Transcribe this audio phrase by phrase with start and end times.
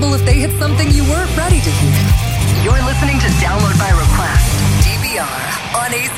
[0.00, 2.00] possible if they hit something you weren't ready to hear.
[2.64, 4.46] You're listening to Download by Request,
[4.84, 5.40] DVR,
[5.76, 6.16] on AC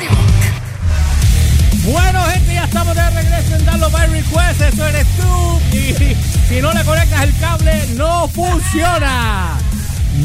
[1.91, 4.61] Bueno, gente, ya estamos de regreso en Download by Request.
[4.61, 5.75] Eso eres tú.
[5.75, 5.93] Y
[6.49, 9.57] si no le conectas el cable, no funciona.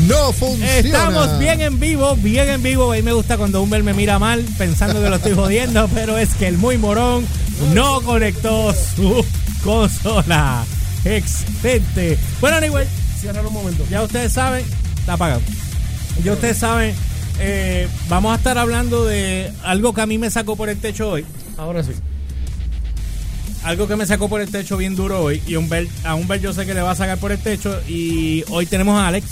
[0.07, 0.77] No funciona.
[0.77, 2.93] Estamos bien en vivo, bien en vivo.
[2.93, 6.19] A mí me gusta cuando Humber me mira mal pensando que lo estoy jodiendo, pero
[6.19, 7.27] es que el muy morón
[7.73, 9.25] no conectó su
[9.65, 10.65] consola.
[11.05, 12.19] Excelente.
[12.41, 12.87] Bueno, anyway,
[13.19, 13.85] Cierra un momento.
[13.91, 14.65] ya ustedes saben,
[14.99, 15.41] está apagado.
[16.23, 16.95] Ya ustedes saben,
[17.41, 21.11] eh, vamos a estar hablando de algo que a mí me sacó por el techo
[21.11, 21.27] hoy.
[21.57, 21.93] Ahora sí.
[23.65, 25.43] Algo que me sacó por el techo bien duro hoy.
[25.47, 27.81] Y a Humbert yo sé que le va a sacar por el techo.
[27.89, 29.27] Y hoy tenemos a Alex.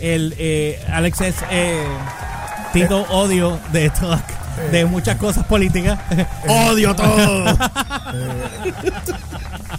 [0.00, 1.84] El, eh, Alex es eh,
[2.72, 3.90] Tito Odio de
[4.58, 5.98] todas de muchas cosas políticas.
[6.48, 7.44] Odio todo.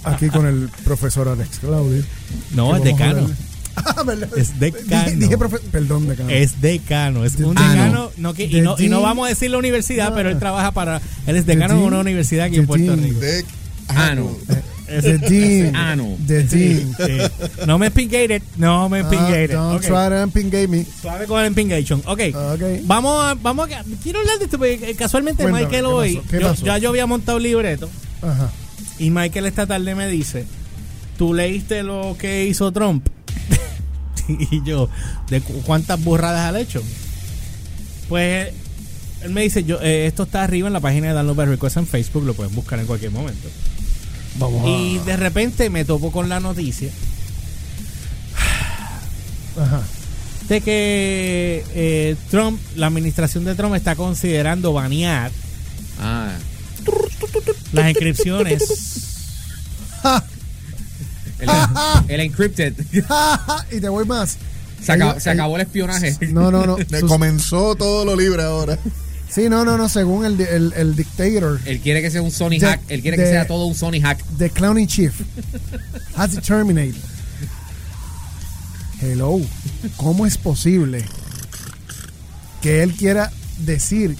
[0.04, 2.04] Aquí con el profesor Alex Claudio.
[2.52, 3.28] No, es decano.
[3.76, 4.04] Ah.
[4.36, 5.06] Es decano.
[5.06, 6.30] Dije, dije profe- Perdón, decano.
[6.30, 7.72] Es decano, es un Ah, no.
[7.72, 8.12] decano.
[8.18, 10.16] No, que, y, no, y no De- vamos a decir la universidad, Ah.
[10.16, 11.02] pero él trabaja para.
[11.28, 13.20] Él es decano De- una universidad aquí en Puerto Rico.
[13.20, 13.46] De
[14.96, 15.02] No.
[15.02, 15.76] The Dean.
[15.76, 16.18] Ah, no.
[16.26, 16.96] The Dean.
[16.98, 17.18] Sí.
[17.68, 18.42] No me empingated.
[18.58, 19.52] No me Ah, empingated.
[19.52, 19.82] don't Ok.
[19.84, 20.86] try to empingate me.
[21.02, 22.02] Suave con el empingation.
[22.06, 22.22] Ok.
[22.34, 22.62] Ok.
[22.84, 26.22] Vamos a, vamos a, quiero hablar de esto porque eh, casualmente Cuéntame, Michael ¿qué hoy,
[26.32, 26.66] yo- pasó?
[26.66, 27.90] ya yo había montado el libreto
[28.22, 28.50] Ajá.
[28.98, 30.46] y Michael esta tarde me dice,
[31.18, 33.08] ¿tú leíste lo que hizo Trump?
[34.52, 34.90] y yo,
[35.30, 36.82] ¿de cu- cuántas burradas ha hecho?
[38.08, 38.50] Pues
[39.24, 41.78] él me dice, yo eh, esto está arriba en la página de Download by Request
[41.78, 43.48] en Facebook, lo pueden buscar en cualquier momento.
[44.36, 44.68] Vamos a.
[44.70, 46.90] Y de repente me topo con la noticia
[49.60, 49.82] Ajá.
[50.48, 55.32] de que eh, Trump, la administración de Trump está considerando banear
[56.02, 56.32] Ah.
[57.74, 58.64] las inscripciones.
[61.40, 61.50] El,
[62.10, 62.74] el encrypted.
[63.72, 64.38] y te voy más.
[64.84, 66.18] Se acabó, Ellos- se acabó el espionaje.
[66.34, 66.78] No, no, no.
[67.08, 68.78] Comenzó todo lo libre ahora.
[69.30, 69.88] Sí, no, no, no.
[69.90, 72.82] Según el, di- el, el dictator, Él quiere que sea un Sony hack.
[72.90, 74.20] Él quiere que sea todo un Sony hack.
[74.38, 75.14] the clowning chief,
[76.16, 76.96] has terminated.
[79.02, 79.40] Hello.
[79.98, 81.06] ¿Cómo es posible
[82.62, 84.18] que él quiera decir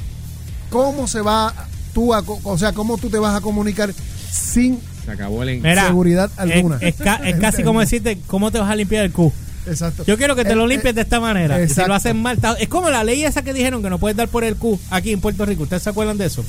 [0.70, 1.54] cómo se va
[1.94, 3.94] tú a, co- o sea, cómo tú te vas a comunicar
[4.32, 6.78] sin Se acabó el en- Mira, seguridad alguna?
[6.78, 9.34] Es, es ca- es casi como decirte cómo te vas a limpiar el cu.
[9.68, 10.04] Exacto.
[10.06, 11.56] Yo quiero que te Eh, lo eh, limpies de esta manera.
[11.58, 11.90] Y si exacto.
[11.90, 14.28] lo hacen mal, está- es como la ley esa que dijeron que no puedes dar
[14.28, 15.64] por el cu aquí en Puerto Rico.
[15.64, 16.44] ¿Ustedes se acuerdan de eso?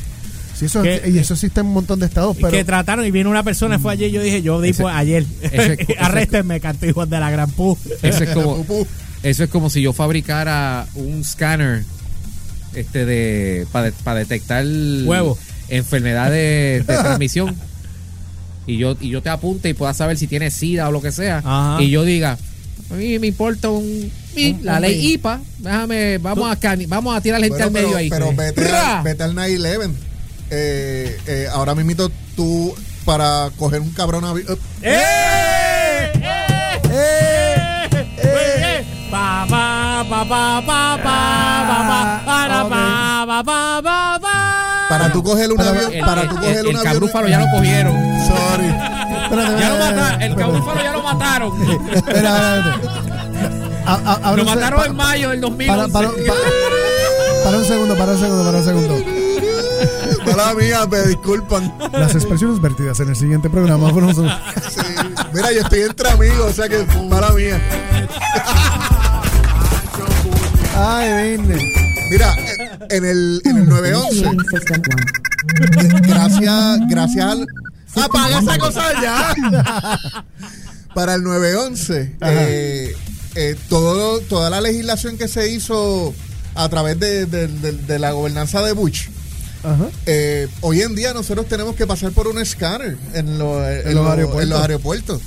[0.55, 3.11] Sí, eso, que- y eso existe en un montón de estados, pero que trataron y
[3.11, 4.11] vino una persona, fue ayer.
[4.11, 5.25] Yo dije, yo di Ese- pues, ayer.
[5.43, 7.79] ese- Arréstenme, canto hijos de la gran pu.
[8.03, 8.65] Eso es como,
[9.23, 11.85] eso es como si yo fabricara un scanner
[12.75, 15.37] este de para detectar Huevo.
[15.69, 17.57] enfermedades de transmisión
[18.67, 21.11] y yo y yo te apunte y pueda saber si tienes sida o lo que
[21.11, 21.83] sea Ajá.
[21.83, 22.39] y yo diga
[22.91, 25.13] a mí me importa un, mi, Un- la un ley.
[25.13, 28.11] IPA déjame vamos a cani- vamos a tirar gente Bueno, al medio pero, ahí.
[28.11, 29.95] pero vete, al- vete al 9-11.
[30.51, 32.75] Eh, eh, ahora mismo tú
[33.05, 36.11] para coger un cabrón avi- uh, ¡Eh!
[36.93, 37.89] ¡Eh!
[38.19, 38.85] ¡Eh!
[39.11, 44.87] Pa, pa, pa, pa, pa, pa, pa, pa, pa, pa, pa, pa, pa.
[44.89, 46.85] para tú coger un avión el, para el- tú el- coger el un avión.
[46.93, 47.95] cabrúfalo ya lo cogieron.
[48.27, 49.00] Sorry
[49.31, 51.53] ya lo mataron el cabrúfalo ya lo mataron
[51.95, 52.89] Espera, espérate.
[53.87, 57.97] A- a- abre lo mataron en mayo del para, 2011 para, para, para un segundo,
[57.97, 59.05] para un segundo, para un segundo.
[60.27, 64.23] mala mía me disculpan Las expresiones vertidas en el siguiente programa fueron Sí.
[65.33, 67.61] mira yo estoy entre amigos o sea que mala mía
[70.77, 71.57] Ay, vine.
[72.11, 72.35] mira
[72.91, 74.31] en el en el 911
[76.07, 77.47] gracias gracias al
[77.97, 79.35] apaga esa cosa ya
[80.95, 82.95] para el 911 eh,
[83.35, 86.15] eh, todo, toda la legislación que se hizo
[86.55, 89.09] a través de, de- de- de la gobernanza de Bush
[89.63, 89.89] Ajá.
[90.07, 93.95] eh, hoy en día nosotros tenemos que pasar por un escáner en, lo- en En
[93.95, 94.43] los lo- aeropuertos.
[94.43, 95.23] en los aeropuertos.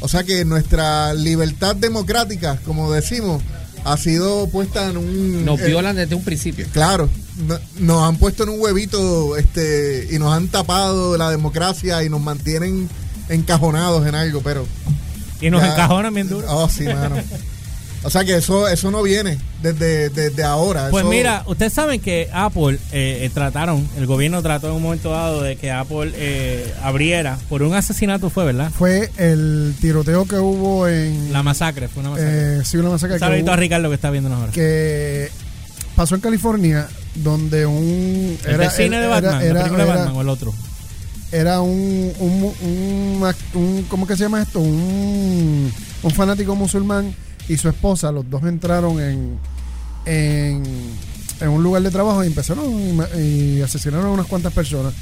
[0.00, 3.42] O sea que nuestra libertad democrática, como decimos,
[3.84, 5.44] ha sido puesta en un...
[5.44, 7.10] nos eh, violan desde un principio Claro,
[7.46, 12.08] no- nos han puesto en un huevito este y nos han tapado la democracia y
[12.10, 12.88] nos mantienen
[13.28, 14.66] encajonados en algo, pero...
[15.40, 16.46] Y nos ya- encajonan bien duro.
[16.48, 17.16] Oh, sí, mano.
[18.04, 20.88] O sea que eso eso no viene desde, desde ahora.
[20.90, 24.82] Pues eso- mira, ustedes saben que Apple eh, eh, trataron, el gobierno trató en un
[24.82, 28.70] momento dado de que Apple eh, abriera, por un asesinato fue, ¿verdad?
[28.76, 31.32] Fue el tiroteo que hubo en.
[31.32, 32.58] La masacre, fue una masacre.
[32.58, 34.52] eh, sí, una masacre Un que, saludito hubo- a Ricardo que está viéndonos ahora.
[34.52, 35.28] que
[35.96, 38.38] pasó en California, donde un.
[38.44, 39.42] ¿El del cine de era- Batman?
[39.42, 40.54] era- ¿La película de era- Batman o el otro?
[41.30, 44.60] era un, un, un, un- ¿cómo que se llama esto?
[44.60, 45.70] Un
[46.02, 47.14] un fanático musulmán
[47.48, 49.38] y su esposa, los dos entraron en,
[50.06, 50.62] en,
[51.40, 52.64] en un lugar de trabajo y empezaron
[53.16, 53.20] y,
[53.58, 54.94] y asesinaron a unas cuantas personas.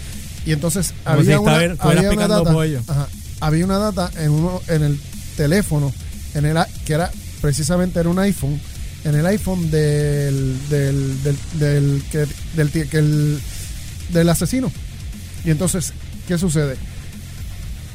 [0.44, 2.54] Y entonces Como si había una, estuvieras había una data,
[2.88, 3.08] ajá,
[3.40, 5.00] había una data en uno en el
[5.36, 5.92] teléfono,
[6.34, 7.10] en el que era
[7.40, 8.60] precisamente era un iPhone,
[9.08, 12.26] en el iPhone del del del, del que
[12.56, 13.40] del, que el-
[14.12, 14.70] del asesino.
[15.44, 15.92] Y entonces,
[16.28, 16.76] ¿qué sucede?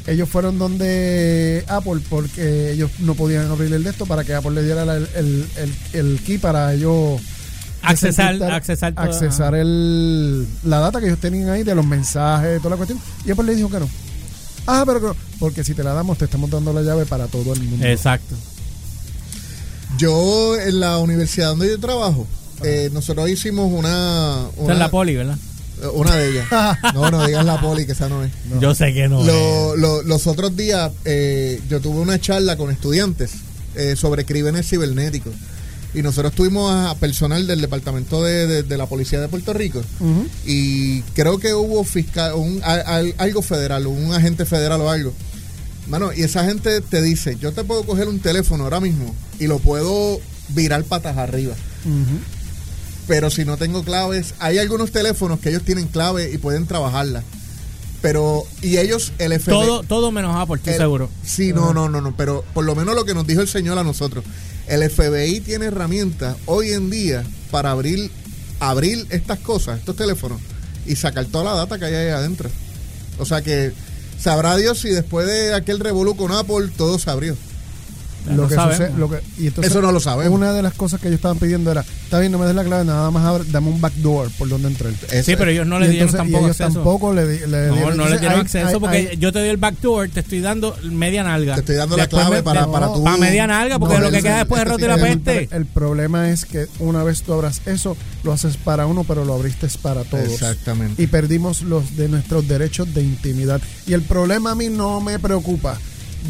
[0.07, 4.51] Ellos fueron donde Apple porque ellos no podían abrir el de esto para que Apple
[4.51, 5.45] le diera el, el,
[5.93, 7.21] el, key para ellos
[7.83, 12.71] Accesar- accesar toda- accesar el, la data que ellos tenían ahí de los mensajes, toda
[12.71, 12.99] la cuestión.
[13.25, 13.89] Y Apple le dijo que no.
[14.67, 17.27] Ah, pero que no, porque si te la damos, te estamos dando la llave para
[17.27, 17.85] todo el mundo.
[17.85, 18.35] Exacto.
[20.01, 22.25] Yo en la universidad donde yo trabajo,
[22.63, 25.37] eh, nosotros hicimos una, Esta una es la poli, ¿verdad?
[25.93, 26.47] una de ellas.
[26.95, 28.31] No, no digas la poli, que esa no es.
[28.59, 29.23] Yo sé que no.
[29.23, 29.77] Lo- eh.
[29.77, 33.31] lo- los otros días eh, yo tuve una charla con estudiantes
[33.75, 35.33] eh, sobre crímenes cibernéticos.
[35.93, 39.81] Y nosotros tuvimos a personal del departamento de, de- de la policía de Puerto Rico.
[40.45, 45.13] Y creo que hubo fiscal, un, a- algo federal, un agente federal o algo.
[45.87, 49.47] Mano, y esa gente te dice, yo te puedo coger un teléfono ahora mismo y
[49.47, 50.19] lo puedo
[50.49, 51.55] virar patas arriba.
[53.07, 57.23] Pero si no tengo claves, hay algunos teléfonos que ellos tienen clave y pueden trabajarla.
[58.01, 59.53] Pero, y ellos, el FBI.
[59.53, 61.09] todo, todo menos Apple, estoy seguro.
[61.23, 62.15] Sí, no, no, no, no.
[62.15, 64.23] Pero por lo menos lo que nos dijo el señor a nosotros.
[64.67, 68.09] El FBI tiene herramientas hoy en día para abrir,
[68.59, 70.39] abrir estas cosas, estos teléfonos,
[70.85, 72.49] y sacar toda la data que hay ahí adentro.
[73.19, 73.73] O sea que
[74.21, 77.35] sabrá Dios si después de aquel revolú con Apple todo se abrió.
[78.27, 80.33] Lo no que sucede- lo que- y entonces, Eso no lo sabemos.
[80.33, 82.63] Una de las cosas que ellos estaban pidiendo era, está bien, no me des la
[82.63, 84.93] clave, nada más abre- dame un backdoor por donde entrar.
[84.93, 85.25] Sí, es.
[85.25, 86.79] pero ellos no le dieron entonces- tampoco ellos acceso.
[86.79, 87.97] tampoco le, di- le No, dieron.
[87.97, 90.39] no le dieron hay- acceso hay- porque hay- yo te doy el backdoor, te estoy
[90.41, 91.55] dando media nalga.
[91.55, 93.03] Te estoy dando la clave me- para, para tu.
[93.03, 95.19] Pa' media nalga, porque No, lo que queda después es roto y la de- el,
[95.19, 95.55] peste.
[95.55, 99.33] el problema es que una vez tú abras eso, lo haces para uno, pero lo
[99.33, 100.25] abriste para todos.
[100.29, 101.01] Exactamente.
[101.01, 103.61] Y perdimos los de nuestros derechos de intimidad.
[103.87, 105.77] Y el problema a mí no me preocupa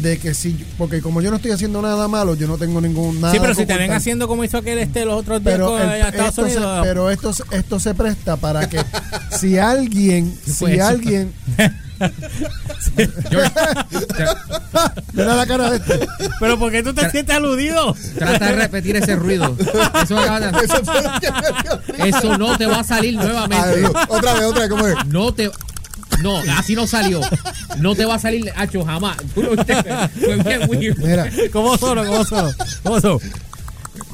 [0.00, 3.20] de que si, porque como yo no estoy haciendo nada malo, yo no tengo ningún
[3.20, 3.32] nada.
[3.32, 5.78] Sí, pero que si te ven haciendo como hizo aquel este los otros días pero,
[5.78, 8.80] el- Estados esto se, pero esto, se- esto se presta para que
[9.38, 10.86] si alguien, ¿Qué fue si eso?
[10.88, 11.32] alguien,
[15.12, 16.08] mira la cara de este.
[16.40, 17.94] Pero ¿por qué tú te sientes aludido?
[18.18, 19.56] Trata de repetir ese ruido.
[20.02, 23.84] Eso, acaba de- Eso no te va a salir nuevamente.
[24.08, 24.94] otra vez, otra vez, ¿cómo es?
[25.06, 25.50] No te.
[26.22, 27.20] No, así no salió.
[27.78, 29.16] No te va a salir, Hacho, jamás.
[29.34, 30.98] Fue bien weird.
[30.98, 32.04] Mira, ¿Cómo solo?
[32.06, 32.52] ¿Cómo solo?
[32.82, 33.20] ¿Cómo solo?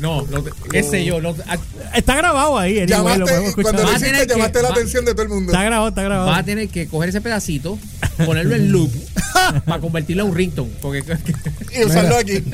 [0.00, 1.20] No, no te- qué sé yo.
[1.20, 1.56] No, ah,
[1.94, 3.62] Está grabado ahí, anyway, lo Llamaste, podemos y escuchar.
[3.64, 5.52] cuando lo Va a hiciste, que- llamaste la va- atención de todo el mundo.
[5.52, 6.26] Está grabado, está grabado.
[6.30, 7.78] vas a tener que coger ese pedacito,
[8.24, 8.90] ponerlo en loop
[9.66, 10.70] para convertirlo en un ringtone.
[10.80, 11.02] Porque
[11.76, 12.44] Y usarlo aquí.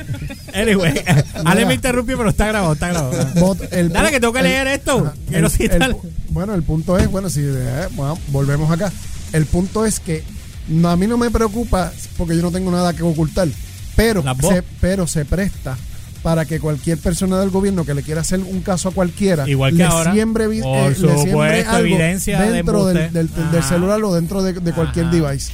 [0.54, 1.02] Anyway,
[1.44, 3.12] Ale me interrumpió, pero está grabado, está grabado.
[3.34, 5.12] Bot- el Dale, que tengo que el- leer esto.
[5.30, 5.96] El-
[6.30, 8.90] bueno, el punto es, bueno, si eh, bueno, volvemos acá.
[9.34, 10.22] El punto es que
[10.68, 13.48] no, a mí no me preocupa porque yo no tengo nada que ocultar,
[13.96, 15.76] pero se, pero se presta
[16.22, 19.72] para que cualquier persona del gobierno que le quiera hacer un caso a cualquiera Igual
[19.72, 20.12] que le ahora.
[20.12, 23.28] siembre, Por le siembre algo evidencia de dentro del,
[23.62, 25.14] celular o dentro de, de cualquier Ajá.
[25.16, 25.52] device.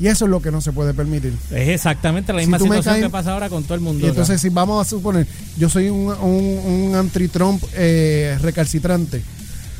[0.00, 1.32] Y eso es lo que no se puede permitir.
[1.52, 4.04] Es exactamente la misma Si situación que pasa ahora con todo el mundo.
[4.04, 9.22] Y entonces, si vamos a suponer, yo soy un, un, un anti-Trump eh, recalcitrante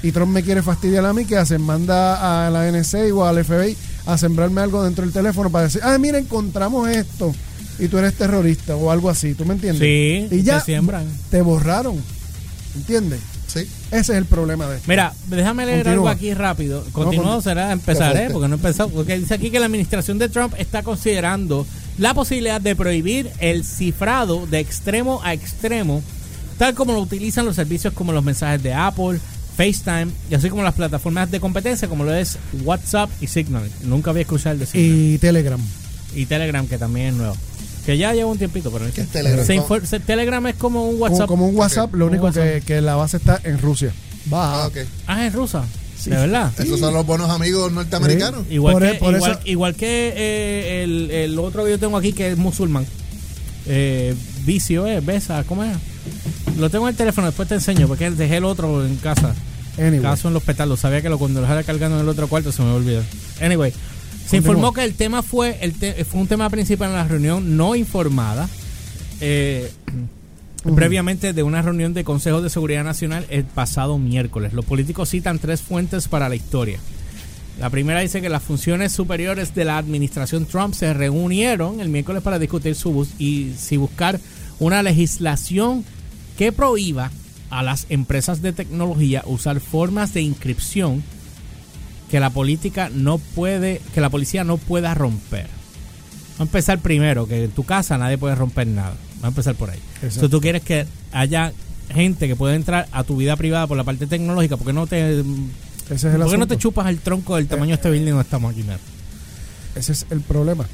[0.02, 1.60] y Trump me quiere fastidiar a mí, ¿qué hacen?
[1.62, 3.76] Manda a la NSA o al FBI
[4.06, 7.34] a sembrarme algo dentro del teléfono para decir, ah, mira, encontramos esto
[7.78, 9.80] y tú eres terrorista o algo así, ¿tú me entiendes?
[9.80, 11.06] Sí, y ya te siembran.
[11.30, 11.96] te borraron,
[12.76, 13.20] ¿entiendes?
[13.46, 13.60] Sí.
[13.90, 14.86] Ese es el problema de esto.
[14.88, 15.92] Mira, déjame leer Continúa.
[15.94, 16.84] algo aquí rápido.
[16.92, 18.32] Continuo con- será empezaré, fuerte.
[18.32, 18.88] porque no he empezado.
[18.90, 21.66] Porque dice aquí que la administración de Trump está considerando
[21.98, 26.00] la posibilidad de prohibir el cifrado de extremo a extremo,
[26.58, 29.18] tal como lo utilizan los servicios como los mensajes de Apple,
[29.60, 33.68] FaceTime, y así como las plataformas de competencia, como lo es WhatsApp y Signal.
[33.84, 34.86] Nunca había escuchado el de Signal.
[35.14, 35.60] Y Telegram.
[36.14, 37.36] Y, Telegram, que también es nuevo.
[37.84, 39.44] Que ya lleva un tiempito, pero ¿Qué es Telegram?
[39.44, 41.26] Se infor- se- Telegram es como un WhatsApp.
[41.28, 42.44] como un WhatsApp, lo único WhatsApp.
[42.44, 43.92] que, que la base está en Rusia.
[44.32, 44.62] Va.
[44.64, 44.76] Ah, ok.
[45.06, 45.64] Ah, es rusa.
[46.04, 46.50] De verdad.
[46.58, 48.44] Esos son los buenos amigos norteamericanos.
[48.50, 51.78] Igual Por que, e- por igual, eso- igual que eh, el, el otro que yo
[51.78, 52.86] tengo aquí que es musulmán.
[53.66, 54.14] Eh,
[54.44, 55.76] vicio, eh, besa, ¿cómo es?
[56.58, 59.34] Lo tengo en el teléfono, después te enseño, porque dejé el otro en casa.
[59.78, 60.00] Anyway.
[60.02, 60.80] Caso en los petalos.
[60.80, 63.02] Sabía que lo, cuando lo dejara cargando en el otro cuarto se me olvidó.
[63.40, 64.38] Anyway, se Continúa.
[64.38, 67.74] informó que el tema fue el te- fue un tema principal en la reunión no
[67.74, 68.48] informada.
[69.20, 69.70] eh,
[70.74, 74.52] previamente de una reunión de Consejo de Seguridad Nacional el pasado miércoles.
[74.52, 76.78] Los políticos citan tres fuentes para la historia.
[77.58, 82.22] La primera dice que las funciones superiores de la administración Trump se reunieron el miércoles
[82.22, 84.20] para discutir su bus y si buscar
[84.58, 85.84] una legislación
[86.36, 87.10] que prohíba
[87.50, 91.02] a las empresas de tecnología usar formas de inscripción
[92.10, 95.46] que la política no puede, que la policía no pueda romper.
[96.38, 98.94] Vamos a empezar primero, que en tu casa nadie puede romper nada.
[99.16, 99.78] Vamos a empezar por ahí.
[100.08, 101.52] Si tú quieres que haya
[101.92, 104.86] gente que pueda entrar a tu vida privada por la parte tecnológica, ¿por qué no
[104.86, 105.22] te,
[105.88, 108.62] ¿por qué no te chupas el tronco del tamaño de este building donde estamos aquí?
[108.62, 108.78] mira?
[109.74, 110.66] Ese es el problema.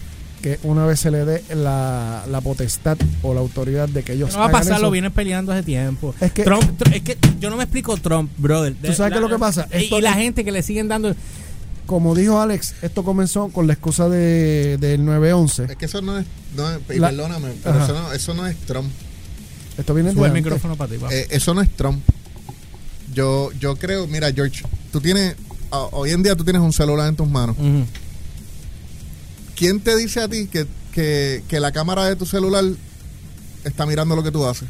[0.46, 4.32] Que una vez se le dé la, la potestad o la autoridad de que ellos
[4.32, 6.14] No va a pasar, lo vienes peleando hace tiempo.
[6.20, 8.72] Es que- Trump, Tr- es que yo no me explico Trump, brother.
[8.80, 9.66] ¿Tú sabes qué es lo que pasa?
[9.72, 11.16] Y, Esto- y la gente que le siguen dando.
[11.84, 15.64] como dijo Alex, esto comenzó con la excusa de, del 911.
[15.64, 16.26] Es que eso no es.
[16.56, 18.88] No es y La- perdóname, pero eso no, eso no es Trump.
[19.76, 21.00] Esto viene Sube el micrófono para ti.
[21.10, 22.00] Eh, eso no es Trump.
[23.12, 24.62] Yo, yo creo, mira, George,
[24.92, 25.34] tú tienes.
[25.70, 27.56] hoy en día tú tienes un celular en tus manos.
[27.58, 27.84] Ujú.
[29.56, 32.64] ¿Quién te dice a ti que, que, que la cámara de tu celular
[33.64, 34.68] está mirando lo que tú haces?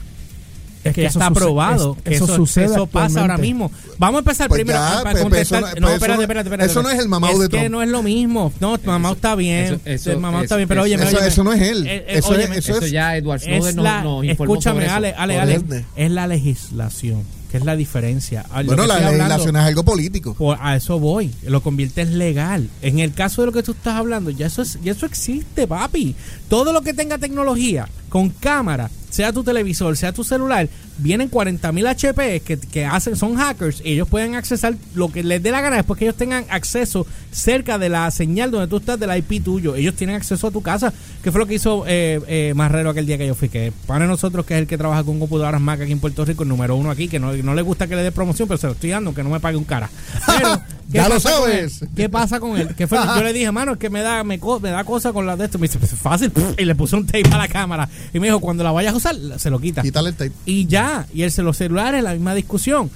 [0.85, 1.97] Es que eso está probado.
[1.99, 3.73] es- que eso eso, sucede eso pasa ahora mismo.
[3.99, 5.61] Vamos a empezar Pues primero ya, para pues, contestar.
[5.63, 6.71] pues eso no- no, espérate, no- espérate, espérate.
[6.71, 7.71] eso no es el mamado es de que Trump.
[7.73, 8.53] no es lo mismo.
[8.61, 9.81] No, mamá está bien.
[9.85, 11.85] eso- mamá está bien, pero oye, Eso, eso no es él.
[11.89, 12.93] Eh, eh, eso, es, óyeme, eso Eso es.
[12.93, 14.95] ya Edward Snowden es nos, nos informó escúchame, sobre eso.
[15.19, 18.45] Ale, Ale, es la legislación, que es la diferencia.
[18.49, 20.35] Lo Bueno, la hablando- legislación es algo político.
[20.35, 22.69] Por- a eso voy, lo conviertes legal.
[22.83, 25.67] En el caso de lo que tú estás hablando, ya eso, es, ya eso existe,
[25.67, 26.15] papi.
[26.49, 31.87] Todo lo que tenga tecnología, con cámara, sea tu televisor, sea tu celular, vienen 40.000
[31.87, 35.61] HP que, que hacen, son hackers y ellos pueden accesar lo que les dé la
[35.61, 39.45] gana después que ellos tengan acceso cerca de la señal donde tú estás del IP
[39.45, 39.77] tuyo.
[39.77, 43.05] Ellos tienen acceso a tu casa, que fue lo que hizo eh, eh, Marrero aquel
[43.05, 43.51] día que yo fui.
[43.51, 46.45] Que para nosotros, que es el que trabaja con computadoras Mac aquí en Puerto Rico,
[46.45, 48.67] el número uno aquí, que no, no le gusta que le dé promoción, pero se
[48.67, 49.91] lo estoy dando, que no me pague un cara.
[50.27, 51.81] Pero, ¿qué Ya lo sabes.
[51.95, 52.75] ¿Qué pasa con él?
[52.77, 52.99] ¿Qué fue?
[52.99, 55.47] Yo le dije, mano, es que me da, me, me da cosa con la de
[55.47, 55.59] esto.
[55.59, 56.33] Me dice, pues es fácil.
[56.59, 57.89] Y le puse un tape a la cámara.
[58.13, 59.83] Y me dijo, cuando la vayas a usar, se lo quita.
[59.83, 60.33] Quítale el tape.
[60.45, 62.91] Y ya, y el los celulares, la misma discusión.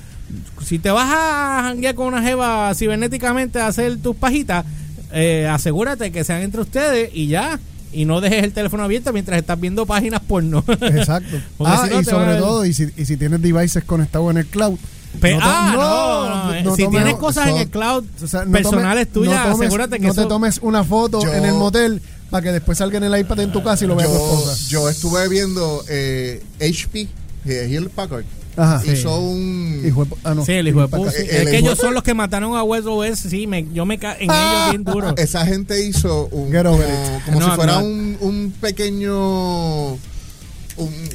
[0.65, 4.65] Si te vas a janguear con una jeva cibernéticamente a hacer tus pajitas,
[5.13, 7.59] eh, asegúrate que sean entre ustedes y ya.
[7.93, 10.65] Y no dejes el teléfono abierto mientras estás viendo páginas porno.
[10.69, 11.39] Exacto.
[11.59, 14.47] Ah, si no y sobre todo, y si, y si tienes devices conectados en el
[14.47, 14.79] cloud.
[15.21, 19.11] Pe- ah, no, no, no si tienes cosas en el cloud o sea, no personales
[19.13, 20.23] tuyas, no tomes- asegúrate que no eso...
[20.23, 22.01] te tomes una foto Yo- en el motel
[22.31, 24.55] para que después salga en el iPad en tu casa y lo vea tu Yo,
[24.69, 27.09] yo estuve viendo eh, HP,
[27.47, 28.25] eh, Hewlett Packard,
[28.57, 28.83] Ajá.
[28.87, 29.83] hizo un.
[29.85, 30.45] Hijo de ah, no.
[30.45, 31.11] Sí, el hijo de puta.
[31.11, 33.19] Eh, Es que ellos son los que mataron a West OS.
[33.19, 35.15] Sí, me, yo me ca en ellos bien duro.
[35.19, 37.25] Esa gente hizo un, Get como, over it.
[37.25, 37.85] como No, si fuera no.
[37.85, 39.93] un, un pequeño.
[39.95, 39.99] un-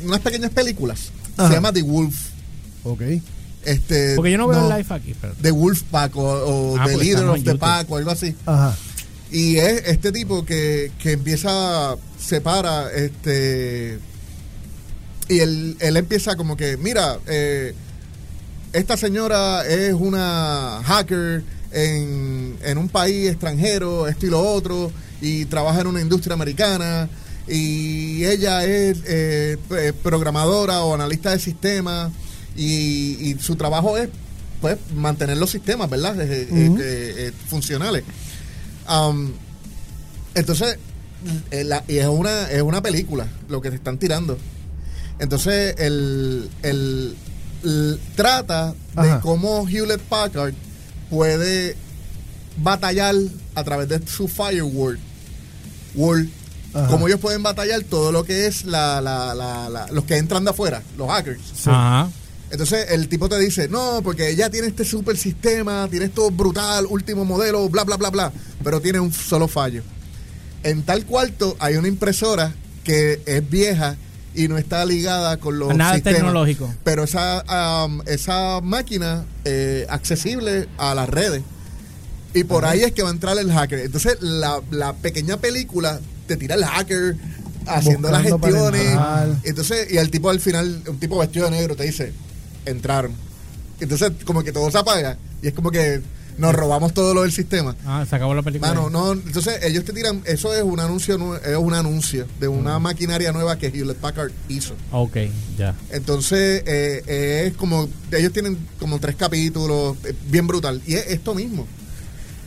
[0.06, 1.12] unas pequeñas películas.
[1.38, 1.48] Ajá.
[1.48, 2.16] Se llama The Wolf.
[2.84, 3.02] Ok.
[3.66, 5.16] Este, Porque yo no veo el live aquí.
[5.20, 5.34] Pero...
[5.42, 7.60] The Wolf Pack o, o Ah, The porque Leader of the YouTube.
[7.60, 8.36] Pack o algo así.
[8.46, 8.76] Ajá.
[9.32, 14.00] Y es este tipo que, que empieza, separa, este.
[15.28, 17.74] Y él, él empieza como que, mira, eh,
[18.74, 24.92] esta señora es una hacker en, en un país extranjero, esto y lo otro,
[25.22, 27.10] y trabaja en una industria americana,
[27.48, 32.12] y ella es eh, p- programadora o analista de sistemas,
[32.56, 34.10] y, y su trabajo es
[34.62, 36.20] pues mantener los sistemas, ¿verdad?
[36.22, 38.04] Eh, eh, eh, eh, funcionales.
[38.88, 39.34] Am,
[40.34, 40.78] entonces,
[41.52, 44.38] eh, la- y es una, es una película lo que te están tirando.
[45.20, 47.16] Entonces, el, el-
[47.64, 50.54] el- trata de cómo Hewlett Packard
[51.10, 51.76] puede
[52.58, 53.16] batallar
[53.56, 55.00] a través de su firewall.
[55.96, 56.30] Wall,
[56.74, 56.88] Ajá.
[56.88, 60.44] cómo ellos pueden batallar todo lo que es la, la- la- la- los que entran
[60.44, 61.42] de afuera, los hackers.
[61.68, 62.10] Ajá.
[62.56, 66.86] Entonces el tipo te dice, no, porque ella tiene este super sistema, tiene esto brutal,
[66.90, 68.32] último modelo, bla, bla, bla, bla,
[68.64, 69.84] pero tiene un solo fallo.
[70.64, 72.54] En tal cuarto hay una impresora
[72.86, 73.98] que es vieja
[74.34, 76.20] y no está ligada con los Nada sistemas.
[76.20, 76.74] tecnológico.
[76.86, 77.44] Pero esa,
[78.06, 81.44] esa máquina eh, accesible a las redes.
[82.34, 83.80] Y por ahí es que va a entrar el hacker.
[83.80, 87.18] Entonces la, la pequeña película te tira el hacker
[87.68, 88.98] haciendo las Buscando gestiones.
[89.44, 92.14] Entonces, y el tipo al final, un tipo vestido de negro, te dice,
[92.66, 93.14] entraron.
[93.80, 95.18] Entonces, como que todo se apaga.
[95.42, 96.02] Y es como que
[96.38, 97.76] nos robamos todo lo del sistema.
[97.86, 98.74] Ah, se acabó la película.
[98.74, 102.78] Mano, no, entonces ellos te tiran, eso es un anuncio, es un anuncio de una
[102.80, 104.74] maquinaria nueva que Hewlett Packard hizo.
[104.92, 105.18] Ok,
[105.58, 105.76] ya.
[105.92, 110.82] Entonces, eh, eh, es como, ellos tienen como tres capítulos, eh, bien brutal.
[110.86, 111.66] Y es esto mismo.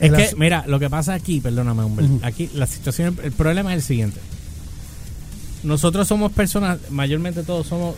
[0.01, 2.21] Es El que, mira, lo que pasa aquí, perdóname, hombre, Ujú.
[2.23, 4.21] aquí la situación, el problema es el siguiente.
[5.63, 7.97] Nosotros somos personas, mayormente todos somos,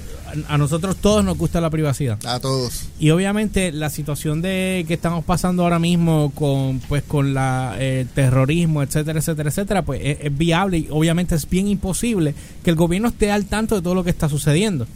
[0.48, 2.18] a nosotros todos nos gusta la privacidad.
[2.24, 2.86] A todos.
[2.98, 8.06] Y obviamente la situación de que estamos pasando ahora mismo con pues con la eh,
[8.14, 12.76] terrorismo, etcétera, etcétera, etcétera, pues es, es viable y obviamente es bien imposible que el
[12.76, 14.86] gobierno esté al tanto de todo lo que está sucediendo.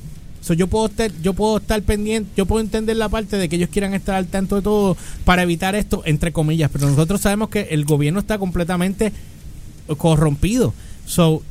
[0.44, 3.56] So, yo puedo estar, yo puedo estar pendiente, yo puedo entender la parte de que
[3.56, 4.94] ellos quieran estar al tanto de todo
[5.24, 9.10] para evitar esto, entre comillas, pero nosotros sabemos que el gobierno está completamente
[9.96, 10.74] corrompido.
[11.06, 11.42] So,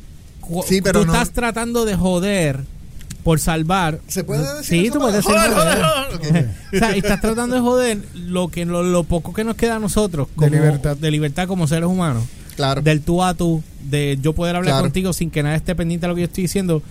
[0.66, 2.60] Sí, pero tú no- estás tratando de joder
[3.22, 4.00] por salvar.
[4.06, 8.48] ¿Se puede decir Sí, esa tú puedes decir o sea, estás tratando de joder lo
[8.48, 10.96] que lo, lo poco que nos queda a nosotros De libertad.
[10.96, 12.24] de libertad como seres humanos.
[12.56, 12.82] Claro.
[12.82, 14.84] del tú a tú de yo poder hablar Claro.
[14.84, 16.82] contigo sin que nadie esté pendiente de lo que yo estoy diciendo.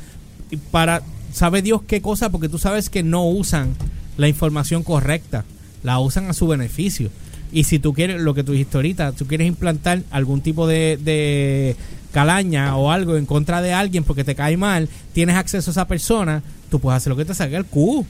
[0.71, 3.69] Para sabe Dios qué cosa porque tú sabes que no usan
[4.17, 5.45] la información correcta
[5.83, 7.09] la usan a su beneficio.
[7.51, 10.97] Y si tú quieres lo que tú dijiste ahorita tú quieres implantar algún tipo de,
[11.01, 11.75] de
[12.13, 15.87] calaña o algo en contra de alguien porque te cae mal tienes acceso a esa
[15.87, 18.05] persona tú puedes hacer lo que te salga el Q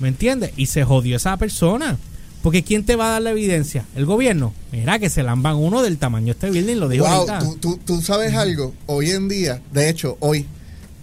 [0.00, 0.50] ¿me entiendes?
[0.56, 1.96] y se jodió esa persona
[2.42, 3.86] porque ¿quién te va a dar la evidencia?
[3.96, 4.52] ¿El gobierno?
[4.70, 7.38] Mira que se lamban uno del tamaño de este building, lo dijo Wow, ahorita.
[7.38, 8.74] tú, tú, tú sabes algo.
[8.84, 10.44] Hoy en día, de hecho, hoy,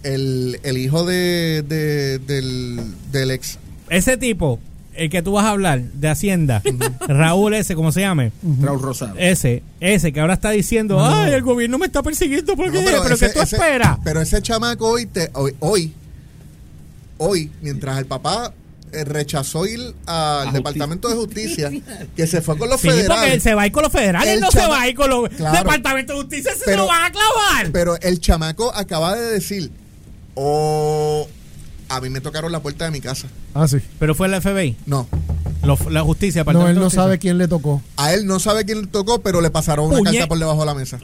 [0.04, 2.80] el, el hijo de, de- del,
[3.10, 3.58] del ex.
[3.88, 4.60] Ese tipo,
[4.94, 6.62] el que tú vas a hablar, de Hacienda,
[7.08, 9.14] Raúl ese, como se llame, Raúl Rosado.
[9.18, 12.82] ese, ese que ahora está diciendo, ay, el gobierno me está persiguiendo, ¿por qué?
[12.82, 13.98] No, pero ese- que tú ese- esperas.
[14.04, 15.92] Pero ese chamaco hoy, te, hoy, hoy,
[17.18, 18.52] hoy, mientras el papá
[18.92, 21.70] eh, rechazó ir al A Departamento de Justicia,
[22.14, 23.32] que se fue con los Sí, porque federales.
[23.32, 25.08] él se va a ir con los federales, El no se va a ir con
[25.08, 25.56] los Claro.
[25.58, 27.70] departamentos de justicia, se Pero- lo van a clavar.
[27.72, 29.70] Pero el chamaco acaba de decir,
[30.34, 31.26] o
[31.88, 33.28] a mí me tocaron la puerta de mi casa.
[33.54, 33.78] Ah, sí.
[33.98, 35.06] Pero fue el FBI, No,
[35.62, 36.44] lo- la justicia.
[36.44, 37.82] No, él no sabe quién le tocó.
[37.96, 40.60] a él no sabe quién le tocó, pero le pasaron una Puñe- carta por debajo
[40.60, 40.98] de la mesa.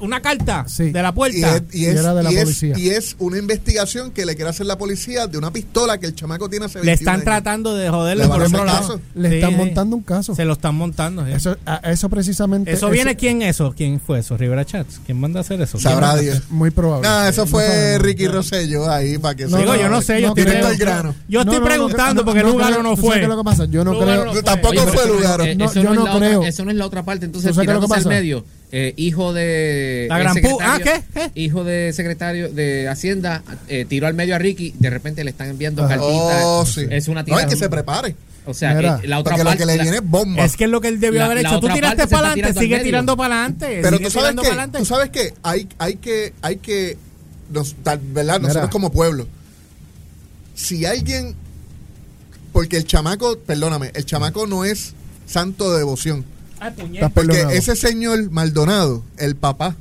[0.00, 0.90] Una carta Sí.
[0.90, 1.56] de la Y puerta.
[1.56, 2.78] es, y, Y es- era de la y es- policía.
[2.78, 6.14] y es una investigación que le quiere hacer la policía de una pistola que el
[6.14, 7.24] chamaco tiene hace Le 21 están años.
[7.24, 8.88] tratando de joderle Le por van a otro hacer lado.
[8.88, 9.00] caso.
[9.14, 9.56] Le Sí, están sí.
[9.56, 10.34] montando un caso.
[10.34, 11.24] Se lo están montando.
[11.26, 11.32] sí.
[11.32, 12.70] Eso, a- eso precisamente.
[12.72, 13.72] Eso viene quién eso?
[13.76, 14.36] ¿Quién fue eso?
[14.36, 15.00] Rivera Chats.
[15.06, 15.78] ¿Quién manda a hacer eso?
[15.80, 16.42] Sabrá ¿Quién Dios.
[16.50, 17.08] Muy probable.
[17.08, 18.02] No, eso No fue sabemos.
[18.02, 20.76] Ricky Rosselló ahí para que No, Digo, yo no sé, yo no, estoy, directo al
[20.76, 21.14] preguntando- grano.
[21.28, 23.14] yo estoy No, no, no, preguntando no, porque no Lugaro no ¿tú sabes fue.
[23.16, 23.64] qué es lo que pasa?
[23.66, 24.42] Yo no Lugaro creo- no fue.
[24.42, 25.44] Tampoco Oye, fue no- Lugaro.
[25.44, 26.42] eh, No, eso, yo no es no la otra- creo.
[26.44, 27.24] eso no es la otra parte.
[27.26, 28.08] Entonces, ¿Tú sabes qué es lo que pasa?
[28.08, 30.06] medio, eh, hijo de.
[30.08, 31.02] La el gran ah, ¿qué?
[31.14, 31.30] ¿Qué?
[31.40, 34.74] Hijo de secretario de Hacienda, eh, tiró al medio a Ricky.
[34.78, 35.96] De repente le están enviando Ajá.
[35.96, 36.42] cartitas.
[36.44, 36.86] Oh, sí.
[36.90, 37.38] Es una No, tira.
[37.38, 38.14] hay que se prepare.
[38.46, 39.60] O sea, Mira, que la otra Porque lo parte.
[39.60, 40.44] que le viene es bomba.
[40.44, 41.60] Es que es lo que él debió La- haber hecho.
[41.60, 43.78] Tú tiraste para adelante, sigue tirando para adelante.
[43.82, 46.98] Pero tú sabes que, tú sabes que hay, hay que, hay que,
[47.50, 48.40] nos, tal- ¿verdad?
[48.40, 48.70] Nosotros Mira.
[48.70, 49.26] como pueblo,
[50.54, 51.34] si alguien,
[52.54, 54.94] porque el chamaco, perdóname, el chamaco no es
[55.26, 56.24] santo de devoción.
[56.76, 56.94] Puñet.
[56.94, 59.76] Estás Porque ese señor Maldonado, el papá,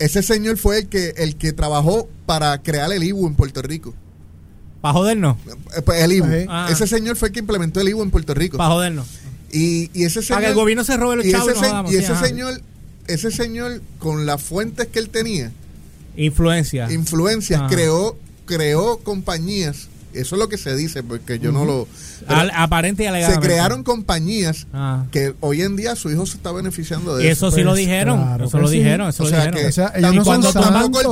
[0.00, 3.94] ese señor fue el que, el que trabajó para crear el IBU en Puerto Rico.
[4.80, 5.36] Para jodernos.
[5.76, 6.26] Eh, pues, El IBU.
[6.48, 6.68] Ah.
[6.70, 8.56] Ese señor fue el que implementó el IBU en Puerto Rico.
[8.58, 9.06] Para jodernos.
[9.52, 10.40] Y, y ese Para señor.
[10.42, 11.48] que el gobierno se robe los y chavos.
[11.50, 12.26] ese, y nos se- jodamos, y sí, ese ajá.
[12.26, 12.60] señor,
[13.06, 15.52] ese señor, con las fuentes que él tenía,
[16.16, 16.90] Influencia.
[16.92, 19.88] influencias, creó, creó compañías.
[20.12, 21.86] Eso es lo que se dice, porque yo no lo.
[22.26, 23.46] Al- aparente y se alegadamente.
[23.46, 25.04] crearon compañías Ah.
[25.10, 27.48] que hoy en día su hijo se está beneficiando de Y eso.
[27.48, 28.22] eso sí lo Pues, dijeron.
[28.22, 28.78] claro eso lo sí.
[28.78, 29.08] dijeron.
[29.08, 29.60] Eso O lo sea dijeron.
[29.60, 30.52] que- O sea, Y ellos no cuando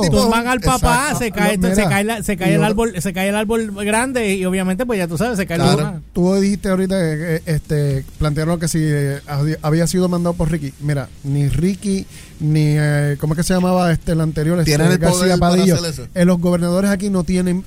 [0.01, 1.19] tipo- tumban al papá, Exacto.
[1.19, 3.71] se cae, Lo- se cae, la- se cae y el árbol, se cae el árbol
[3.85, 5.81] grande y obviamente pues ya tú sabes, se cae Claro.
[5.81, 9.19] la Tú dijiste ahorita que eh, este, plantearon que si eh,
[9.61, 10.73] había- sido mandado por Ricky.
[10.81, 12.05] Mira, ni Ricky,
[12.41, 12.75] ni.
[12.77, 14.59] eh, ¿Cómo es que se llamaba este, el anterior?
[14.59, 15.75] Este, Tienen el poder para Padillo.
[15.75, 16.07] hacer eso.
[16.13, 17.63] Eh, los gobernadores aquí no tienen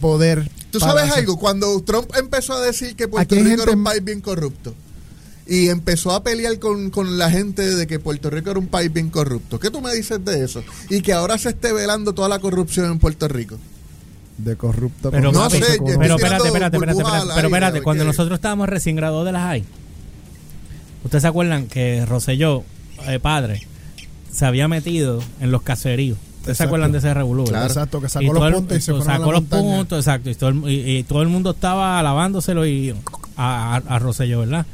[0.00, 0.50] poder.
[0.70, 3.84] Tú sabes hacer- algo, cuando Trump empezó a decir que Puerto hay Rico era un
[3.84, 4.74] país bien corrupto
[5.46, 8.92] y empezó a pelear con, con la gente de que Puerto Rico era un país
[8.92, 10.62] bien corrupto, ¿qué tú me dices de eso?
[10.90, 13.56] Y que ahora se esté velando toda la corrupción en Puerto Rico.
[14.36, 15.10] De corrupto.
[15.10, 15.58] Pero, No sé,
[15.98, 19.64] pero espérate, espérate, espérate, Pero aire, espérate, cuando nosotros estábamos recién graduados de las high,
[21.02, 22.62] ¿ustedes se acuerdan que Roselló,
[23.06, 23.66] eh, padre,
[24.30, 26.18] se había metido en los caseríos?
[26.52, 27.44] ¿Ustedes se acuerdan de ese revolú?
[27.44, 27.66] Claro.
[27.66, 30.30] Exacto, que sacó los puntos y se fueron a la sacó los puntos, exacto.
[30.30, 32.94] Y todo, el, y- y todo el mundo estaba alabándoselo y
[33.36, 34.66] a, a, a Rosselló, ¿verdad?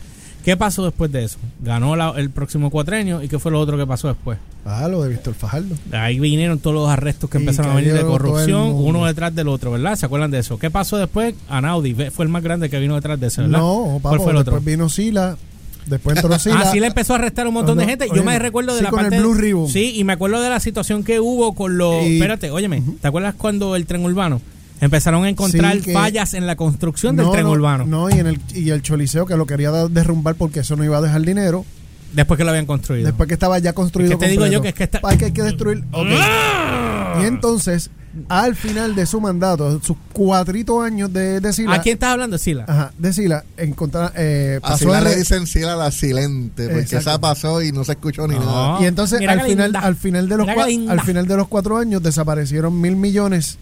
[0.44, 1.38] ¿Qué pasó después de eso?
[1.60, 4.38] Ganó la- el próximo cuatrenio y ¿qué fue lo otro que pasó después?
[4.66, 5.74] Ah, lo de Víctor Fajardo.
[5.92, 9.48] Ahí vinieron todos los arrestos que Y empezaron a venir de corrupción, uno detrás del
[9.48, 9.96] otro, ¿verdad?
[9.96, 10.58] ¿Se acuerdan de eso?
[10.58, 11.34] ¿Qué pasó después?
[11.48, 13.58] Anaudi fue el más grande que vino detrás de eso, ¿verdad?
[13.58, 14.54] No, ¿Cuál papo, fue el otro?
[14.54, 15.36] después vino Sila,
[15.86, 16.60] después entró Sila.
[16.64, 18.08] Ah, sí le empezó a arrestar un montón de gente.
[18.14, 19.20] Yo me recuerdo de sí, la con el parte...
[19.20, 19.68] Blue Ribbon.
[19.68, 22.02] Sí, y me acuerdo de la situación que hubo con los...
[22.04, 24.40] Y- Espérate, óyeme, ¿te acuerdas cuando el tren urbano?
[24.80, 27.86] Empezaron a encontrar Sí, fallas en la construcción del tren no, urbano.
[27.86, 30.98] No, y, en el, y el choliseo que lo quería derrumbar porque eso no iba
[30.98, 31.64] a dejar dinero.
[32.12, 33.06] Después que lo habían construido.
[33.06, 34.12] Después que estaba ya construido.
[34.12, 35.84] Es que te digo yo que es que está- Hay que, hay que destruir.
[35.92, 36.06] ok.
[36.06, 37.24] Y no.
[37.24, 37.90] entonces,
[38.28, 42.38] al final de su mandato, sus cuatrito años de, de Sila, ¿A quién estás hablando,
[42.38, 42.64] Sila?
[42.68, 46.80] Ajá, de Sila, encontrar, eh, pasó la a le re- dicen Sila la silente, porque
[46.82, 47.10] Exacto.
[47.10, 48.44] esa pasó y no se escuchó ni No.
[48.44, 48.82] nada.
[48.82, 49.80] Y entonces Mira al final, linda.
[49.86, 53.58] al final de los cua- al final de los cuatro años desaparecieron mil millones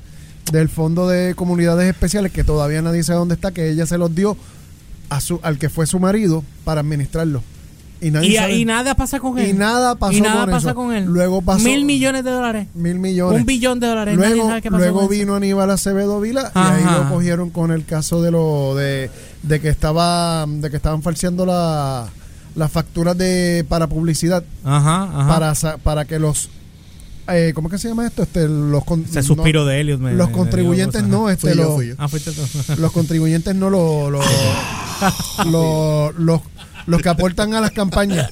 [0.51, 4.15] del fondo de comunidades especiales que todavía nadie sabe dónde está, que ella se los
[4.15, 4.37] dio
[5.09, 7.43] a su, al que fue su marido para administrarlo.
[8.05, 9.49] Y nadie Y, sabe- y nada pasa con él.
[9.51, 10.75] Y nada pasó Y nada con pasa eso.
[10.75, 11.05] con él.
[11.05, 12.67] Luego pasó- Mil millones de dólares.
[12.75, 13.41] mil millones.
[13.41, 14.19] Un billón de dólares.
[14.19, 15.11] Nadie Luego, sabe qué pasó luego con eso.
[15.21, 19.09] vino Aníbal Acevedo Vila y ahí lo cogieron con el caso de lo de,
[19.45, 22.09] de que estaba de que estaban falseando la-
[22.57, 25.29] las facturas de para publicidad Ajá, ajá.
[25.29, 26.51] para para que los
[27.29, 28.25] eh, ¿cómo es que se llama esto?
[28.25, 30.01] Este los Ese suspiro no, de Elliot.
[30.01, 31.95] me- los contribuyentes no, este Fui yo, los, fui yo.
[31.99, 32.43] Ah, fuiste tú.
[32.79, 34.21] los contribuyentes no lo, lo-
[35.51, 36.41] lo- los
[36.87, 38.31] los que aportan a las campañas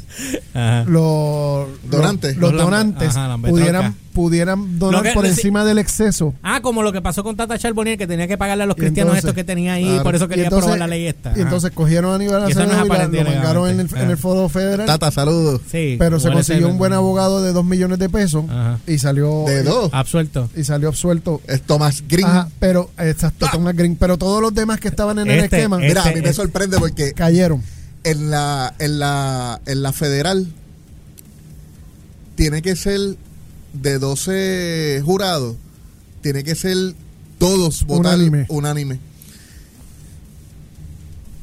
[0.55, 0.85] Ajá.
[0.87, 2.37] los Donantes.
[2.37, 7.01] los, donantes ajá, pudieran pudieran donar que- por encima del exceso Ah, como lo que
[7.01, 9.75] pasó con Tata Charbonnier, que tenía que pagarle a los cristianos entonces- estos que tenía
[9.75, 10.03] ahí, Claro.
[10.03, 11.33] por eso quería entonces- aprobar la ley esta.
[11.37, 14.49] Y entonces cogieron a Aníbal Y no Acevedo lo mangaron en el, en el Foro
[14.49, 15.61] Federal, Tata, saludos.
[15.71, 18.79] Sí, pero se consiguió un buen abogado de dos millones de pesos Ajá.
[18.87, 19.91] y salió De dos.
[19.95, 20.51] Absuelto.
[20.57, 21.41] y salió absuelto.
[21.47, 22.27] Es Thomas Green.
[22.27, 25.79] Ajá, pero exacto, Thomas Green, pero todos los demás que estaban en el Este, esquema
[25.79, 27.63] Mira, a mí Este- me sorprende porque cayeron.
[28.05, 30.47] En la, en la, en la federal
[32.37, 33.17] tiene que ser
[33.75, 35.57] de 12 jurados,
[36.23, 36.95] tiene que ser
[37.39, 38.47] todos votar Unánime.
[38.49, 39.01] unánime.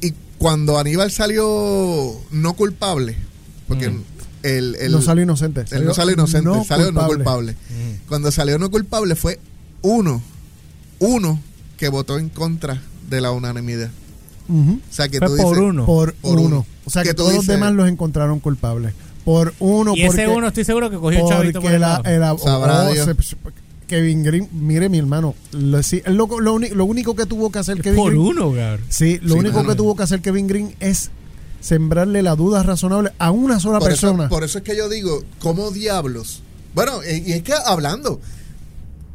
[0.00, 3.16] Y cuando Aníbal salió no culpable,
[3.66, 4.02] porque Mm.
[4.42, 5.64] el, el- no salió inocente.
[5.70, 7.54] él no salió inocente, no salió no culpable.
[7.54, 7.98] culpable.
[8.08, 9.40] Cuando salió no culpable fue
[9.82, 10.22] uno,
[10.98, 11.40] uno
[11.76, 13.90] que votó en contra de la unanimidad.
[14.48, 15.86] O sea que Fue tú por dices, uno.
[15.86, 16.42] Por, Por uno.
[16.42, 16.66] uno.
[16.84, 18.94] O sea que, todos los demás los encontraron culpables.
[19.24, 22.00] Por uno, Y porque, ese uno estoy seguro que cogió el chavito por el la,
[22.04, 23.06] el ab- Sabrá oh, Dios.
[23.20, 23.36] se-
[23.86, 27.50] Kevin Green, mire mi hermano, lo, sí, él lo, lo uni- lo único que tuvo
[27.50, 28.80] que hacer Kevin por Green uno, cabrón.
[28.90, 29.68] Sí, lo Sí, único mano.
[29.70, 31.10] que tuvo que hacer Kevin Green es
[31.60, 34.28] sembrarle la duda razonable a una sola por eso, persona.
[34.28, 36.42] por eso es que yo digo, ¿cómo diablos?
[36.74, 38.20] Bueno, y, y es que hablando,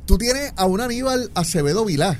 [0.05, 2.19] tú tienes a un Aníbal Acevedo Vilá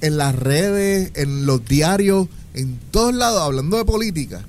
[0.00, 4.44] en las redes, en los diarios, en todos lados, hablando de política.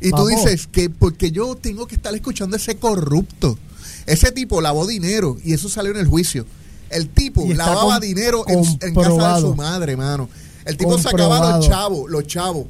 [0.00, 3.58] Y tú dices que porque yo tengo que estar escuchando a ese corrupto.
[4.06, 6.44] Ese tipo lavó dinero y eso salió en el juicio.
[6.90, 10.28] El tipo lavaba dinero en, en casa de su madre, mano.
[10.66, 11.58] El tipo sacaba Comprobado.
[11.58, 12.66] los chavos, los chavos,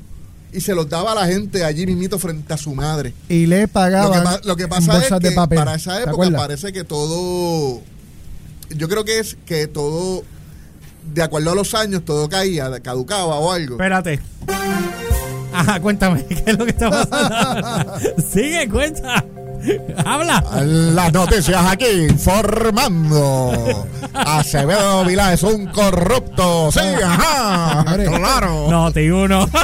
[0.53, 3.13] y se los daba a la gente allí mismito frente a su madre.
[3.29, 6.31] y le Lo que, pagaban pa- lo que pasa es que para esa ¿te época
[6.31, 7.81] parece que todo,
[8.77, 10.23] yo creo que es que todo,
[11.13, 13.75] de acuerdo a los años, todo caía, caducaba o algo.
[13.75, 14.21] Espérate.
[15.53, 17.95] Ajá, cuéntame, ¿qué es lo que está pasando?
[18.33, 19.25] Sigue, cuenta.
[20.05, 20.45] Habla.
[20.63, 23.87] Las noticias aquí informando.
[24.13, 26.71] Acevedo Vilá es un corrupto.
[26.71, 27.85] Sí, ajá.
[27.85, 28.67] Claro.
[28.69, 29.49] No, te digo uno.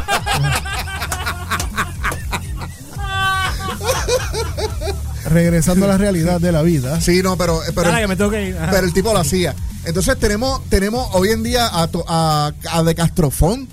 [5.29, 6.99] Regresando a la realidad de la vida.
[7.01, 8.57] Sí, no, pero, pero, Ahora que me tengo que ir.
[8.57, 8.71] Ajá.
[8.71, 9.55] pero el tipo lo hacía.
[9.85, 13.69] Entonces tenemos, tenemos hoy en día a, a, a De Castrofón.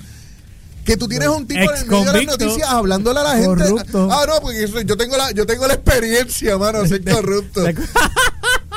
[0.86, 3.46] Que tú tienes un tipo en medio de las noticias hablándole a la gente.
[3.48, 4.08] Corrupto.
[4.10, 7.62] Ah, no, porque eso- yo tengo la, yo tengo la experiencia, mano, de ser corrupto.
[7.62, 7.76] De-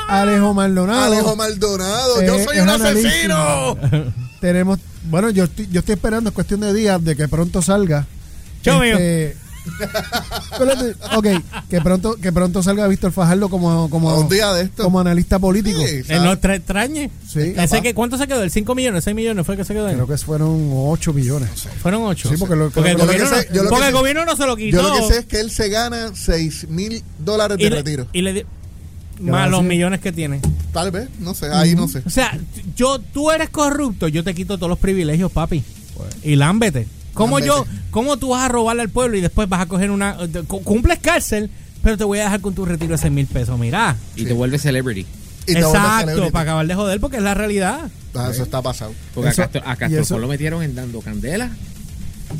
[0.09, 1.03] Alejo Maldonado.
[1.03, 3.77] Alejo Maldonado, yo Eh, soy un analísimo.
[3.81, 4.13] asesino.
[4.41, 8.05] Tenemos, bueno, yo estoy, yo estoy esperando, es cuestión de días de que pronto salga.
[8.65, 8.83] Mío.
[8.83, 9.37] Este,
[11.15, 11.27] ok,
[11.69, 14.83] que pronto, que pronto salga Víctor Fajardo como, como, Un día de esto.
[14.83, 15.79] como analista político.
[15.79, 16.23] Sí, ¿En ¿sabes?
[16.23, 17.11] los tres trañes?
[17.27, 18.43] Sí, Ese que, ¿Cuánto se quedó?
[18.43, 19.05] ¿El 5 millones?
[19.05, 19.87] ¿6 millones fue que se quedó?
[19.87, 21.49] Creo que fueron 8 millones.
[21.81, 22.29] Fueron 8.
[22.29, 24.77] Sí, porque lo- porque el gobierno, sé- no, el gobierno no se lo quitó.
[24.81, 27.75] Yo lo que sé es que él se gana 6 mil dólares de y, le,
[27.77, 28.07] retiro.
[28.13, 28.45] y le di-
[29.21, 30.39] más los millones que tiene.
[30.73, 32.01] Tal vez, no sé, ahí no sé.
[32.05, 32.37] O sea,
[32.75, 35.63] yo, tú eres corrupto, yo te quito todos los privilegios, papi.
[36.23, 36.87] Y lámbete.
[37.13, 40.17] ¿Cómo yo, cómo tú vas a robarle al pueblo y después vas a coger una,
[40.47, 41.49] cu- cumples cárcel,
[41.83, 43.57] pero te voy a dejar con tu retiro de 6 mil pesos?
[43.59, 43.95] Mira.
[44.15, 45.05] Y te vuelves celebrity.
[45.47, 47.89] Y Exacto, para acabar de joder, porque es la realidad.
[48.13, 48.93] Ah, eso está pasado.
[49.13, 51.49] Porque Eso- a Castro, a Castro lo metieron en Dando Candela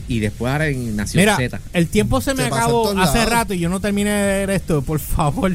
[0.07, 1.59] y después ahora en Nación Mira, Z.
[1.73, 3.29] el tiempo se me Se acabó hace lados.
[3.33, 4.81] rato y yo no terminé de ver esto.
[4.83, 5.53] Por favor,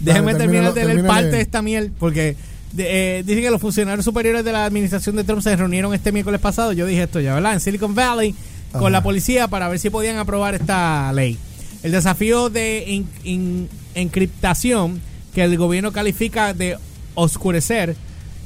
[0.00, 1.92] déjeme terminar termínalo, de leer parte de esta miel.
[1.98, 2.36] Porque
[2.72, 6.12] de- eh, dicen que los funcionarios superiores de la administración de Trump se reunieron este
[6.12, 6.72] miércoles pasado.
[6.72, 7.54] Yo dije esto ya, ¿verdad?
[7.54, 8.34] En Silicon Valley
[8.72, 11.38] con la policía para ver si podían aprobar esta ley.
[11.82, 15.00] El desafío de in- in- encriptación
[15.34, 16.76] que el gobierno califica de
[17.14, 17.96] oscurecer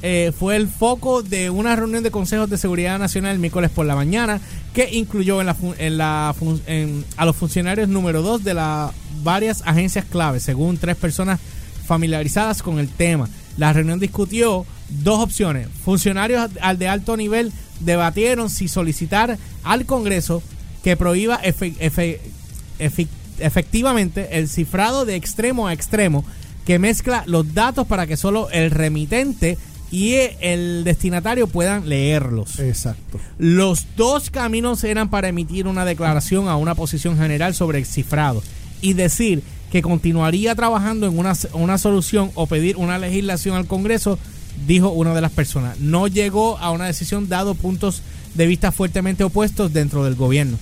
[0.05, 3.85] eh, fue el foco de una reunión de consejos de seguridad nacional el miércoles por
[3.85, 4.41] la mañana
[4.73, 6.35] que incluyó en la, en la
[6.67, 8.91] en- a los funcionarios número dos de las
[9.23, 11.39] varias agencias clave, según tres personas
[11.85, 13.29] familiarizadas con el tema.
[13.57, 14.65] La reunión discutió
[15.01, 15.67] Dos opciones.
[15.83, 20.43] Funcionarios al de alto nivel debatieron si solicitar al Congreso
[20.83, 22.19] que prohíba efe- efe-
[22.79, 23.07] efe-
[23.39, 26.23] efectivamente el cifrado de extremo a extremo
[26.65, 29.57] que mezcla los datos para que solo el remitente
[29.91, 32.59] y el destinatario puedan leerlos.
[32.59, 33.19] Exacto.
[33.37, 38.41] Los dos caminos eran para emitir una declaración a una posición general sobre el cifrado
[38.81, 44.17] y decir que continuaría trabajando en una, una solución o pedir una legislación al Congreso,
[44.67, 45.79] dijo una de las personas.
[45.79, 48.01] No llegó a una decisión dado puntos
[48.33, 50.57] de vista fuertemente opuestos dentro del gobierno.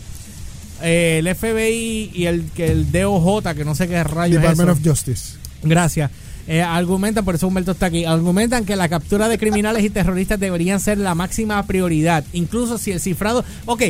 [0.82, 4.70] Eh, el FBI y el, que el DOJ, que no sé qué rayos es Department
[4.70, 4.80] eso.
[4.80, 5.38] of Justice.
[5.64, 6.12] Gracias.
[6.48, 10.40] Eh, argumentan, por eso Humberto está aquí, argumentan que la captura de criminales y terroristas
[10.40, 13.46] deberían ser la máxima prioridad, incluso si el cifrado...
[13.68, 13.84] Ok,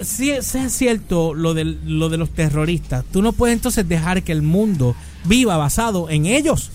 [0.00, 3.88] si es si es cierto lo de, lo de los terroristas, tú no puedes entonces
[3.88, 6.70] dejar que el mundo viva basado en ellos.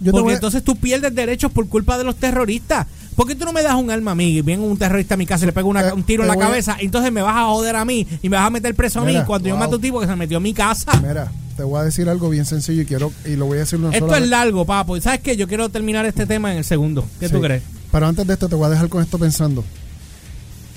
[0.00, 2.86] Yo porque a- entonces tú pierdes derechos por culpa de los terroristas.
[3.16, 5.16] ¿Por qué tú no me das un arma a mí y viene un terrorista a
[5.16, 6.76] mi casa y le pego una- Eh, un tiro en la a- cabeza?
[6.80, 9.16] Entonces me vas a joder a mí y me vas a meter preso a mí
[9.26, 9.60] cuando yo wow.
[9.64, 11.00] mato a un tipo que se metió a mi casa.
[11.00, 13.78] Mira, te voy a decir algo bien sencillo y quiero y lo voy a decir
[13.78, 14.30] una Esto sola es vez.
[14.30, 14.96] largo, papo.
[14.96, 15.36] ¿Y ¿Sabes qué?
[15.36, 17.06] Yo quiero terminar este tema en el segundo.
[17.20, 17.42] ¿Qué tú Sí.
[17.42, 17.62] crees?
[17.92, 19.64] Pero antes de esto te voy a dejar con esto pensando.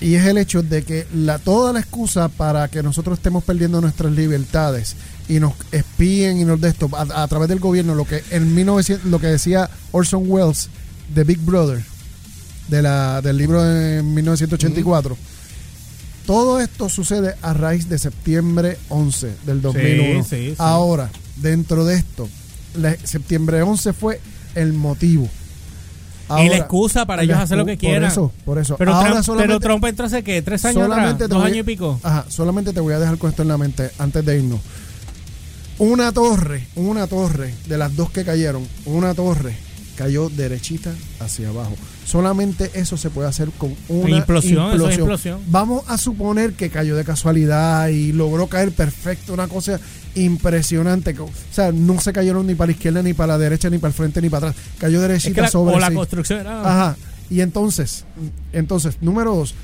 [0.00, 3.80] Y es el hecho de que la, toda la excusa para que nosotros estemos perdiendo
[3.80, 4.94] nuestras libertades
[5.28, 8.54] y nos espíen y nos de esto a, a través del gobierno, lo que en
[8.54, 10.68] 1900, lo que decía Orson Welles
[11.14, 11.82] de Big Brother,
[12.68, 15.16] de la, del libro de 1984.
[16.26, 20.24] Todo esto sucede a raíz de septiembre 11 del 2001.
[20.24, 20.54] sí, sí.
[20.58, 22.28] Ahora, dentro de esto,
[22.76, 24.20] la- septiembre 11 fue
[24.54, 25.28] el motivo.
[26.44, 28.02] Y la excusa para ellos hacer lo que quieran.
[28.02, 28.76] Por eso, por eso.
[28.76, 31.62] Pero, Ahora Trump, pero Trump entró hace que tres años atrás, dos voy- años y
[31.62, 31.98] pico.
[32.02, 34.60] Ajá, solamente te voy a dejar con esto en la mente antes de irnos.
[35.78, 39.54] Una torre, una torre de las dos que cayeron, una torre
[39.96, 41.74] cayó derechita hacia abajo.
[42.08, 45.36] Solamente eso se puede hacer con una Implosión, es.
[45.48, 49.78] Vamos a suponer que cayó de casualidad y logró caer perfecto, una cosa
[50.14, 51.14] impresionante.
[51.20, 53.90] O sea, no se cayeron ni para la izquierda, ni para la derecha, ni para
[53.90, 54.64] el frente, ni para atrás.
[54.78, 55.94] Cayó Es derechita que la, sobre o la sí.
[55.94, 56.60] construcción era...
[56.62, 56.96] Ajá.
[57.28, 58.06] Y entonces,
[58.54, 59.54] entonces, número dos,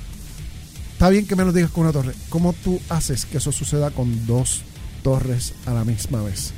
[0.93, 2.13] está bien que me lo digas con una torre.
[2.29, 4.61] ¿Cómo tú haces que eso suceda con dos
[5.03, 6.53] torres a la misma vez?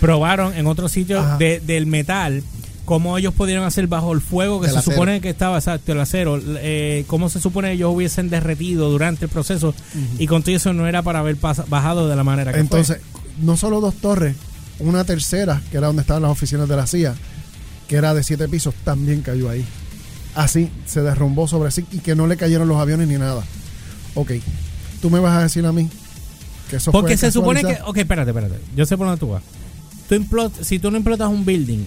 [0.00, 1.36] Probaron en otros sitios Ajá.
[1.38, 2.42] de- del metal
[2.84, 4.92] cómo ellos pudieron hacer bajo el fuego que se acero.
[4.96, 9.30] supone que estaba, exacto, el acero, eh, cómo se supone ellos hubiesen derretido durante el
[9.30, 9.74] proceso
[10.18, 12.60] y con todo eso no era para haber bajado de la manera que fue.
[12.62, 12.98] Entonces,
[13.40, 14.36] no solo dos torres,
[14.78, 17.14] una tercera, que era donde estaban las oficinas de la CIA,
[17.88, 19.64] que era de siete pisos, también cayó ahí.
[20.34, 23.44] Así, se derrumbó sobre sí y que no le cayeron los aviones ni nada.
[24.14, 24.32] Ok,
[25.00, 25.88] tú me vas a decir a mí
[26.70, 27.78] que eso Porque fue se supone que.
[27.84, 28.58] Ok, espérate, espérate.
[28.74, 29.42] Yo sé por dónde tú vas.
[30.08, 31.84] Tú implot- si tú no implotas un building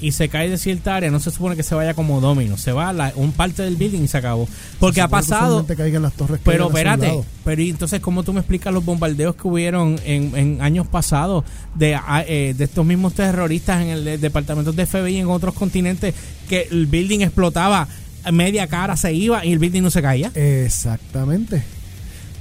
[0.00, 2.56] y se cae de cierta área, no se supone que se vaya como domino.
[2.56, 4.48] Se va a la- un parte del building y se acabó.
[4.78, 5.66] Porque ha que pasado.
[6.00, 9.98] las torres Pero espérate, pero ¿y entonces, ¿cómo tú me explicas los bombardeos que hubieron
[10.04, 14.72] en, en años pasados de, ah, eh, de estos mismos terroristas en el de- departamento
[14.72, 16.14] de FBI y en otros continentes
[16.48, 17.88] que el building explotaba,
[18.32, 20.30] media cara se iba y el building no se caía?
[20.34, 21.62] Exactamente.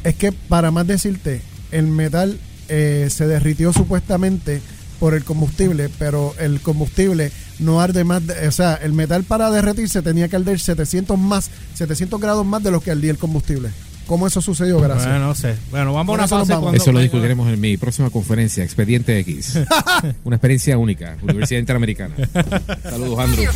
[0.04, 1.42] Es que para más decirte,
[1.72, 2.38] el metal
[2.70, 4.62] eh, se derritió supuestamente
[5.00, 9.50] por el combustible, pero el combustible no arde más, de- o sea, el metal para
[9.52, 13.70] derretirse tenía que arder 700 más, 700 grados más de lo que ardía el combustible.
[14.06, 14.80] ¿Cómo eso sucedió?
[14.80, 15.06] Gracias.
[15.06, 15.56] Bueno, no sé.
[15.70, 16.60] Bueno, vamos a una eso pausa.
[16.62, 19.60] cuando Eso lo discutiremos en mi próxima conferencia, Expediente X.
[20.24, 22.16] Una experiencia única, Universidad Interamericana.
[22.84, 23.52] Saludos, Andrew.